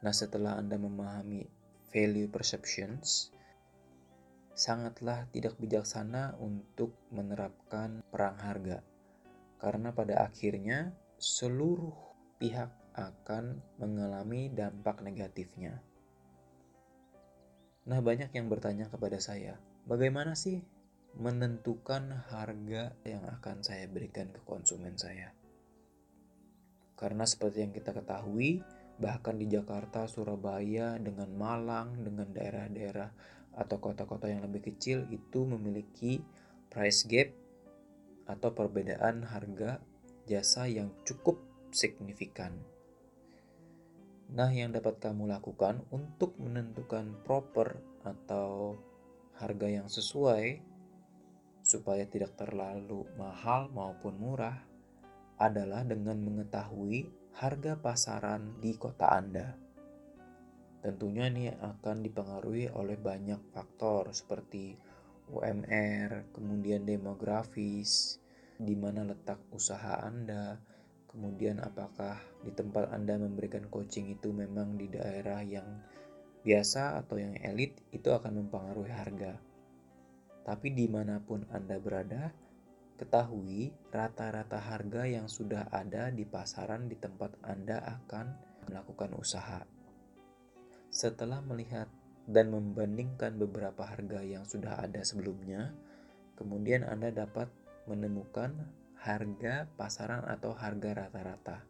Nah, 0.03 0.13
setelah 0.13 0.55
Anda 0.55 0.77
memahami 0.77 1.43
value 1.89 2.29
perceptions, 2.29 3.33
sangatlah 4.57 5.29
tidak 5.29 5.53
bijaksana 5.61 6.33
untuk 6.41 6.97
menerapkan 7.13 8.01
perang 8.09 8.41
harga. 8.41 8.81
Karena 9.61 9.93
pada 9.93 10.25
akhirnya 10.25 10.97
seluruh 11.21 11.93
pihak 12.41 12.73
akan 12.97 13.61
mengalami 13.77 14.49
dampak 14.49 15.05
negatifnya. 15.05 15.77
Nah, 17.87 18.01
banyak 18.01 18.33
yang 18.33 18.49
bertanya 18.49 18.89
kepada 18.89 19.21
saya, 19.21 19.61
bagaimana 19.85 20.33
sih 20.33 20.65
menentukan 21.17 22.25
harga 22.33 22.97
yang 23.05 23.23
akan 23.25 23.61
saya 23.61 23.85
berikan 23.85 24.33
ke 24.33 24.41
konsumen 24.43 24.97
saya. 24.97 25.33
Karena 26.97 27.29
seperti 27.29 27.61
yang 27.61 27.73
kita 27.73 27.93
ketahui, 27.93 28.65
bahkan 28.97 29.37
di 29.37 29.45
Jakarta, 29.45 30.09
Surabaya, 30.09 30.97
dengan 30.97 31.29
Malang, 31.37 32.01
dengan 32.01 32.33
daerah-daerah 32.33 33.36
atau 33.57 33.81
kota-kota 33.81 34.29
yang 34.29 34.45
lebih 34.45 34.69
kecil 34.71 35.09
itu 35.09 35.43
memiliki 35.43 36.21
price 36.69 37.09
gap 37.09 37.33
atau 38.29 38.53
perbedaan 38.53 39.25
harga 39.25 39.81
jasa 40.29 40.69
yang 40.69 40.93
cukup 41.01 41.41
signifikan. 41.73 42.53
Nah, 44.27 44.51
yang 44.51 44.75
dapat 44.75 44.99
kamu 44.99 45.31
lakukan 45.31 45.87
untuk 45.89 46.35
menentukan 46.37 47.15
proper 47.23 47.79
atau 48.03 48.75
harga 49.39 49.67
yang 49.71 49.87
sesuai 49.87 50.59
supaya 51.63 52.03
tidak 52.07 52.35
terlalu 52.35 53.07
mahal 53.15 53.71
maupun 53.71 54.19
murah 54.19 54.55
adalah 55.39 55.87
dengan 55.87 56.19
mengetahui 56.19 57.07
harga 57.39 57.79
pasaran 57.79 58.59
di 58.59 58.75
kota 58.75 59.11
Anda. 59.11 59.66
Tentunya 60.77 61.25
ini 61.27 61.49
akan 61.49 62.05
dipengaruhi 62.05 62.69
oleh 62.69 62.95
banyak 63.01 63.49
faktor 63.49 64.13
seperti 64.13 64.77
UMR, 65.27 66.31
kemudian 66.31 66.87
demografis, 66.87 68.21
di 68.55 68.77
mana 68.77 69.03
letak 69.03 69.41
usaha 69.51 69.99
Anda, 69.99 70.55
kemudian 71.09 71.59
apakah 71.59 72.21
di 72.45 72.53
tempat 72.53 72.93
Anda 72.93 73.17
memberikan 73.17 73.67
coaching 73.67 74.13
itu 74.13 74.29
memang 74.31 74.77
di 74.77 74.87
daerah 74.87 75.41
yang 75.43 75.81
biasa 76.45 77.01
atau 77.03 77.19
yang 77.19 77.35
elit, 77.43 77.75
itu 77.91 78.07
akan 78.13 78.45
mempengaruhi 78.45 78.93
harga. 78.93 79.35
Tapi 80.47 80.71
di 80.71 80.87
mana 80.87 81.19
pun 81.19 81.43
Anda 81.51 81.75
berada, 81.75 82.31
ketahui 82.95 83.75
rata-rata 83.91 84.57
harga 84.57 85.03
yang 85.03 85.27
sudah 85.27 85.67
ada 85.69 86.07
di 86.07 86.23
pasaran 86.23 86.87
di 86.87 86.95
tempat 86.95 87.35
Anda 87.43 87.83
akan 87.83 88.25
melakukan 88.69 89.11
usaha. 89.19 89.76
Setelah 90.97 91.45
melihat 91.45 91.85
dan 92.25 92.49
membandingkan 92.49 93.37
beberapa 93.37 93.85
harga 93.85 94.17
yang 94.25 94.49
sudah 94.49 94.81
ada 94.81 95.05
sebelumnya, 95.05 95.69
kemudian 96.33 96.81
Anda 96.81 97.13
dapat 97.13 97.53
menemukan 97.85 98.57
harga 98.97 99.69
pasaran 99.77 100.25
atau 100.25 100.57
harga 100.57 101.05
rata-rata. 101.05 101.61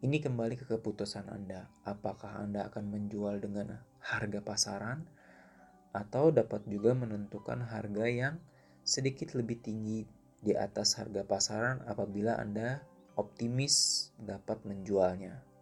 Ini 0.00 0.16
kembali 0.16 0.56
ke 0.56 0.64
keputusan 0.64 1.28
Anda, 1.28 1.68
apakah 1.84 2.40
Anda 2.40 2.72
akan 2.72 2.88
menjual 2.88 3.44
dengan 3.44 3.84
harga 4.00 4.40
pasaran 4.40 5.04
atau 5.92 6.32
dapat 6.32 6.64
juga 6.64 6.96
menentukan 6.96 7.68
harga 7.68 8.08
yang 8.08 8.40
sedikit 8.80 9.36
lebih 9.36 9.60
tinggi 9.60 10.08
di 10.40 10.56
atas 10.56 10.96
harga 10.96 11.20
pasaran 11.20 11.84
apabila 11.84 12.40
Anda 12.40 12.80
optimis 13.20 14.08
dapat 14.16 14.64
menjualnya. 14.64 15.52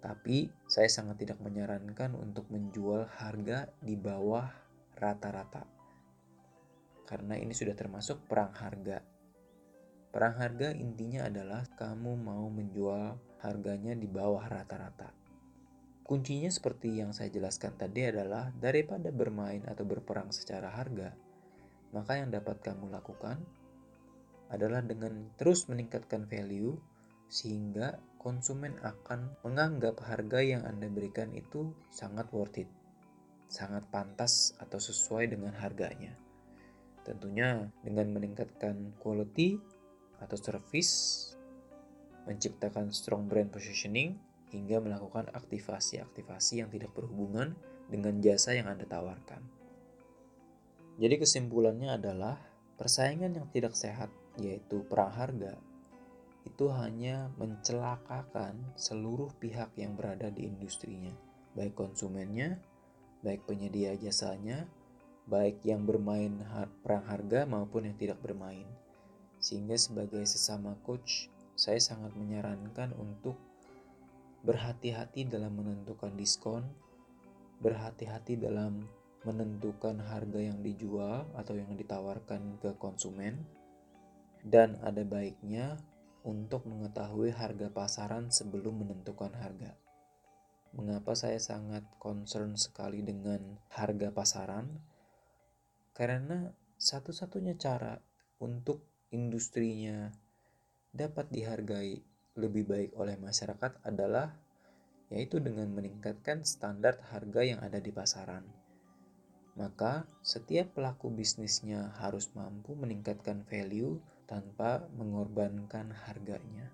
Tapi 0.00 0.50
saya 0.68 0.86
sangat 0.86 1.24
tidak 1.24 1.40
menyarankan 1.40 2.14
untuk 2.14 2.46
menjual 2.52 3.08
harga 3.16 3.70
di 3.82 3.96
bawah 3.96 4.46
rata-rata. 4.96 5.64
Karena 7.06 7.38
ini 7.38 7.54
sudah 7.54 7.74
termasuk 7.74 8.26
perang 8.26 8.52
harga. 8.54 9.02
Perang 10.10 10.34
harga 10.40 10.72
intinya 10.72 11.28
adalah 11.28 11.62
kamu 11.76 12.16
mau 12.16 12.48
menjual 12.48 13.18
harganya 13.44 13.92
di 13.92 14.08
bawah 14.08 14.42
rata-rata. 14.48 15.12
Kuncinya 16.06 16.46
seperti 16.48 17.02
yang 17.02 17.10
saya 17.10 17.34
jelaskan 17.34 17.74
tadi 17.74 18.06
adalah 18.06 18.54
daripada 18.54 19.10
bermain 19.10 19.66
atau 19.66 19.82
berperang 19.82 20.30
secara 20.30 20.70
harga, 20.70 21.10
maka 21.90 22.22
yang 22.22 22.30
dapat 22.30 22.62
kamu 22.62 22.94
lakukan 22.94 23.42
adalah 24.46 24.82
dengan 24.86 25.34
terus 25.34 25.66
meningkatkan 25.66 26.30
value 26.30 26.78
sehingga 27.26 27.98
konsumen 28.26 28.74
akan 28.82 29.38
menganggap 29.46 30.02
harga 30.02 30.42
yang 30.42 30.66
Anda 30.66 30.90
berikan 30.90 31.30
itu 31.30 31.70
sangat 31.94 32.26
worth 32.34 32.58
it, 32.58 32.66
sangat 33.46 33.86
pantas 33.94 34.50
atau 34.58 34.82
sesuai 34.82 35.30
dengan 35.30 35.54
harganya. 35.54 36.10
Tentunya 37.06 37.70
dengan 37.86 38.10
meningkatkan 38.10 38.98
quality 38.98 39.62
atau 40.18 40.34
service, 40.34 40.90
menciptakan 42.26 42.90
strong 42.90 43.30
brand 43.30 43.54
positioning, 43.54 44.18
hingga 44.50 44.82
melakukan 44.82 45.30
aktivasi-aktivasi 45.30 46.66
yang 46.66 46.70
tidak 46.74 46.90
berhubungan 46.98 47.54
dengan 47.86 48.18
jasa 48.18 48.58
yang 48.58 48.66
Anda 48.66 48.90
tawarkan. 48.90 49.38
Jadi 50.98 51.14
kesimpulannya 51.22 51.94
adalah 51.94 52.42
persaingan 52.74 53.38
yang 53.38 53.46
tidak 53.54 53.78
sehat 53.78 54.10
yaitu 54.42 54.82
perang 54.82 55.14
harga 55.14 55.54
itu 56.46 56.70
hanya 56.70 57.28
mencelakakan 57.36 58.54
seluruh 58.78 59.34
pihak 59.42 59.74
yang 59.74 59.98
berada 59.98 60.30
di 60.30 60.46
industrinya, 60.46 61.10
baik 61.58 61.74
konsumennya, 61.74 62.62
baik 63.26 63.42
penyedia 63.50 63.98
jasanya, 63.98 64.70
baik 65.26 65.58
yang 65.66 65.82
bermain 65.82 66.38
perang 66.86 67.02
harga 67.02 67.42
maupun 67.50 67.90
yang 67.90 67.98
tidak 67.98 68.22
bermain. 68.22 68.64
Sehingga 69.42 69.74
sebagai 69.74 70.22
sesama 70.22 70.78
coach, 70.86 71.26
saya 71.58 71.82
sangat 71.82 72.14
menyarankan 72.14 72.94
untuk 72.94 73.34
berhati-hati 74.46 75.26
dalam 75.26 75.58
menentukan 75.58 76.14
diskon, 76.14 76.62
berhati-hati 77.58 78.38
dalam 78.38 78.86
menentukan 79.26 79.98
harga 79.98 80.38
yang 80.38 80.62
dijual 80.62 81.26
atau 81.34 81.58
yang 81.58 81.74
ditawarkan 81.74 82.62
ke 82.62 82.70
konsumen, 82.78 83.42
dan 84.46 84.78
ada 84.86 85.02
baiknya 85.02 85.74
untuk 86.26 86.66
mengetahui 86.66 87.30
harga 87.30 87.70
pasaran 87.70 88.34
sebelum 88.34 88.82
menentukan 88.82 89.30
harga. 89.38 89.78
Mengapa 90.74 91.14
saya 91.14 91.38
sangat 91.38 91.86
concern 92.02 92.58
sekali 92.58 93.00
dengan 93.06 93.62
harga 93.70 94.10
pasaran? 94.10 94.66
Karena 95.94 96.50
satu-satunya 96.76 97.54
cara 97.56 97.96
untuk 98.42 98.82
industrinya 99.14 100.10
dapat 100.90 101.30
dihargai 101.30 102.02
lebih 102.36 102.68
baik 102.68 102.90
oleh 102.98 103.16
masyarakat 103.16 103.80
adalah 103.86 104.36
yaitu 105.08 105.38
dengan 105.38 105.70
meningkatkan 105.70 106.42
standar 106.42 106.98
harga 107.14 107.46
yang 107.46 107.62
ada 107.62 107.78
di 107.78 107.94
pasaran. 107.94 108.42
Maka, 109.56 110.04
setiap 110.20 110.76
pelaku 110.76 111.08
bisnisnya 111.08 111.96
harus 112.02 112.28
mampu 112.36 112.76
meningkatkan 112.76 113.46
value 113.48 113.96
tanpa 114.26 114.84
mengorbankan 114.98 115.94
harganya. 116.06 116.70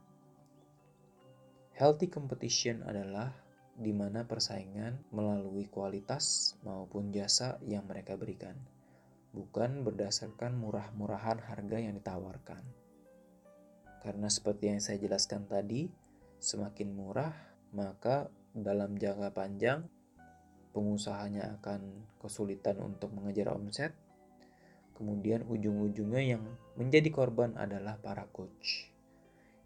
Healthy 1.72 2.08
competition 2.12 2.84
adalah 2.84 3.32
di 3.72 3.92
mana 3.96 4.28
persaingan 4.28 5.08
melalui 5.12 5.68
kualitas 5.68 6.56
maupun 6.60 7.08
jasa 7.08 7.56
yang 7.64 7.88
mereka 7.88 8.16
berikan, 8.20 8.56
bukan 9.32 9.80
berdasarkan 9.80 10.56
murah-murahan 10.60 11.40
harga 11.40 11.78
yang 11.80 11.96
ditawarkan. 11.96 12.60
Karena 14.04 14.28
seperti 14.28 14.68
yang 14.68 14.80
saya 14.82 14.98
jelaskan 15.00 15.48
tadi, 15.48 15.88
semakin 16.42 16.90
murah, 16.92 17.32
maka 17.72 18.28
dalam 18.52 19.00
jangka 19.00 19.32
panjang 19.32 19.88
pengusahanya 20.76 21.60
akan 21.60 22.04
kesulitan 22.20 22.80
untuk 22.82 23.12
mengejar 23.14 23.52
omset. 23.54 23.94
Kemudian 24.96 25.44
ujung-ujungnya 25.48 26.22
yang 26.36 26.42
menjadi 26.78 27.08
korban 27.12 27.56
adalah 27.58 27.98
para 27.98 28.28
coach. 28.30 28.92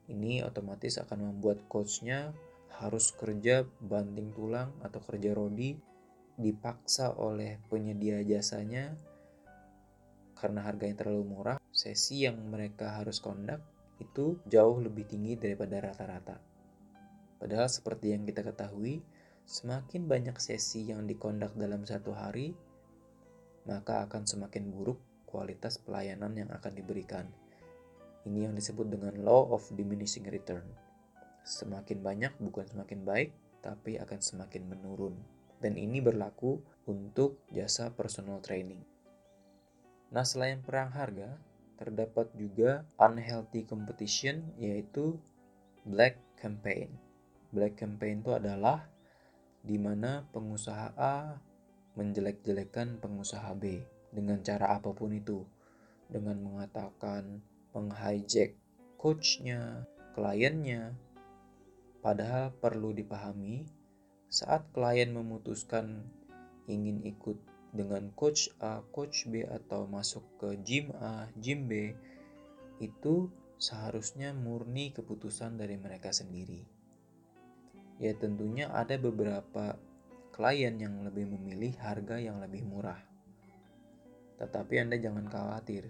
Ini 0.07 0.47
otomatis 0.47 0.97
akan 1.03 1.35
membuat 1.35 1.67
coachnya 1.67 2.31
harus 2.79 3.11
kerja 3.15 3.67
banting 3.83 4.31
tulang 4.37 4.71
atau 4.85 5.01
kerja 5.03 5.35
rodi 5.35 5.75
dipaksa 6.37 7.17
oleh 7.17 7.59
penyedia 7.73 8.21
jasanya 8.23 8.93
karena 10.37 10.69
harganya 10.69 11.01
terlalu 11.01 11.25
murah, 11.33 11.59
sesi 11.73 12.29
yang 12.29 12.37
mereka 12.53 13.01
harus 13.01 13.25
kondak 13.25 13.65
itu 13.97 14.37
jauh 14.45 14.77
lebih 14.77 15.09
tinggi 15.09 15.41
daripada 15.41 15.81
rata-rata. 15.81 16.37
Padahal 17.41 17.73
seperti 17.73 18.13
yang 18.13 18.29
kita 18.29 18.45
ketahui, 18.45 19.01
Semakin 19.47 20.11
banyak 20.11 20.43
sesi 20.43 20.91
yang 20.91 21.07
dikondak 21.07 21.55
dalam 21.55 21.87
satu 21.87 22.11
hari, 22.11 22.51
maka 23.63 24.03
akan 24.03 24.27
semakin 24.27 24.75
buruk 24.75 24.99
kualitas 25.37 25.77
pelayanan 25.77 26.33
yang 26.33 26.49
akan 26.49 26.73
diberikan. 26.73 27.29
Ini 28.25 28.49
yang 28.49 28.57
disebut 28.57 28.89
dengan 28.89 29.21
law 29.21 29.53
of 29.53 29.69
diminishing 29.77 30.25
return. 30.33 30.65
Semakin 31.45 32.01
banyak 32.01 32.33
bukan 32.41 32.65
semakin 32.65 33.05
baik, 33.05 33.37
tapi 33.61 34.01
akan 34.01 34.17
semakin 34.17 34.65
menurun. 34.65 35.13
Dan 35.61 35.77
ini 35.77 36.01
berlaku 36.01 36.65
untuk 36.89 37.45
jasa 37.53 37.93
personal 37.93 38.41
training. 38.41 38.81
Nah, 40.09 40.25
selain 40.25 40.65
perang 40.65 40.89
harga, 40.89 41.37
terdapat 41.77 42.33
juga 42.33 42.89
unhealthy 42.97 43.69
competition 43.69 44.41
yaitu 44.57 45.21
black 45.85 46.17
campaign. 46.41 46.89
Black 47.53 47.77
campaign 47.77 48.25
itu 48.25 48.33
adalah 48.33 48.89
di 49.61 49.77
mana 49.77 50.25
pengusaha 50.33 50.97
A 50.97 51.37
menjelek-jelekan 51.95 52.97
pengusaha 53.05 53.53
B 53.53 53.96
dengan 54.17 54.41
cara 54.41 54.81
apa 54.81 54.97
pun 54.97 55.13
itu, 55.13 55.45
dengan 56.09 56.41
mengatakan 56.41 57.45
menghijack 57.77 58.57
coachnya, 58.97 59.85
kliennya. 60.17 60.97
Padahal 62.01 62.57
perlu 62.57 62.97
dipahami, 62.97 63.69
saat 64.33 64.65
klien 64.73 65.13
memutuskan 65.13 66.09
ingin 66.65 67.05
ikut 67.05 67.37
dengan 67.77 68.09
coach 68.17 68.49
A, 68.65 68.81
coach 68.97 69.29
B 69.29 69.45
atau 69.45 69.85
masuk 69.85 70.25
ke 70.41 70.57
gym 70.65 70.97
A, 70.97 71.29
gym 71.37 71.69
B, 71.69 71.93
itu 72.81 73.29
seharusnya 73.61 74.33
murni 74.33 74.97
keputusan 74.97 75.61
dari 75.61 75.77
mereka 75.77 76.09
sendiri 76.09 76.65
ya 77.97 78.13
tentunya 78.17 78.69
ada 78.73 79.01
beberapa 79.01 79.77
klien 80.37 80.77
yang 80.77 81.01
lebih 81.01 81.25
memilih 81.33 81.73
harga 81.81 82.21
yang 82.21 82.41
lebih 82.45 82.65
murah. 82.69 83.01
Tetapi 84.37 84.75
Anda 84.81 84.97
jangan 85.01 85.27
khawatir, 85.29 85.89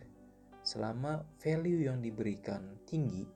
selama 0.62 1.22
value 1.42 1.86
yang 1.86 2.02
diberikan 2.02 2.78
tinggi, 2.86 3.26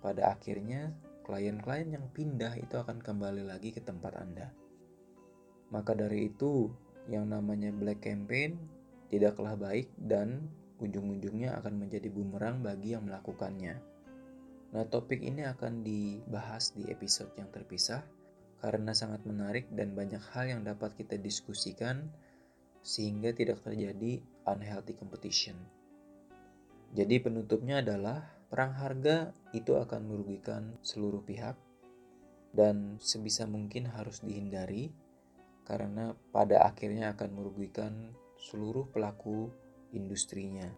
pada 0.00 0.36
akhirnya 0.36 0.92
klien-klien 1.24 1.88
yang 1.88 2.06
pindah 2.12 2.52
itu 2.60 2.76
akan 2.76 3.00
kembali 3.00 3.48
lagi 3.48 3.72
ke 3.72 3.80
tempat 3.80 4.12
Anda. 4.20 4.52
Maka 5.72 5.96
dari 5.96 6.28
itu, 6.28 6.68
yang 7.08 7.32
namanya 7.32 7.72
black 7.72 8.04
campaign 8.04 8.56
tidaklah 9.08 9.56
baik 9.56 9.88
dan 9.96 10.44
ujung-ujungnya 10.80 11.56
akan 11.60 11.80
menjadi 11.80 12.08
bumerang 12.12 12.60
bagi 12.60 12.92
yang 12.96 13.08
melakukannya. 13.08 13.80
Nah, 14.74 14.84
topik 14.90 15.22
ini 15.22 15.46
akan 15.46 15.86
dibahas 15.86 16.74
di 16.74 16.90
episode 16.90 17.30
yang 17.38 17.46
terpisah 17.54 18.02
karena 18.58 18.90
sangat 18.96 19.22
menarik 19.28 19.68
dan 19.76 19.92
banyak 19.92 20.20
hal 20.34 20.50
yang 20.50 20.62
dapat 20.64 20.96
kita 20.98 21.20
diskusikan 21.20 22.10
sehingga 22.84 23.32
tidak 23.32 23.64
terjadi 23.64 24.20
unhealthy 24.44 24.92
competition. 24.92 25.56
Jadi 26.94 27.18
penutupnya 27.18 27.80
adalah 27.80 28.22
perang 28.46 28.76
harga 28.76 29.34
itu 29.56 29.74
akan 29.74 30.06
merugikan 30.06 30.78
seluruh 30.84 31.24
pihak 31.24 31.58
dan 32.54 33.02
sebisa 33.02 33.50
mungkin 33.50 33.90
harus 33.90 34.22
dihindari 34.22 34.94
karena 35.66 36.14
pada 36.30 36.62
akhirnya 36.68 37.16
akan 37.16 37.30
merugikan 37.34 38.14
seluruh 38.38 38.86
pelaku 38.92 39.50
industrinya. 39.96 40.68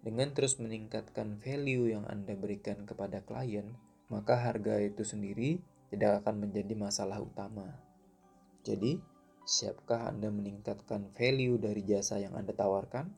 Dengan 0.00 0.32
terus 0.32 0.56
meningkatkan 0.56 1.38
value 1.38 1.92
yang 1.92 2.08
Anda 2.08 2.32
berikan 2.34 2.88
kepada 2.88 3.20
klien, 3.20 3.76
maka 4.08 4.40
harga 4.40 4.80
itu 4.80 5.04
sendiri 5.04 5.60
tidak 5.92 6.24
akan 6.24 6.48
menjadi 6.48 6.72
masalah 6.74 7.20
utama. 7.20 7.68
Jadi, 8.64 9.00
siapkah 9.48 10.12
Anda 10.12 10.28
meningkatkan 10.28 11.08
value 11.16 11.56
dari 11.56 11.80
jasa 11.80 12.20
yang 12.20 12.36
Anda 12.36 12.52
tawarkan? 12.52 13.08